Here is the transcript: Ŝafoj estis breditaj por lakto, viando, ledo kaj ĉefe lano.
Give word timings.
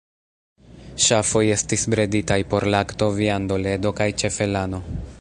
Ŝafoj 1.07 1.43
estis 1.57 1.85
breditaj 1.95 2.39
por 2.55 2.67
lakto, 2.77 3.11
viando, 3.21 3.61
ledo 3.67 3.93
kaj 4.01 4.13
ĉefe 4.25 4.51
lano. 4.57 4.83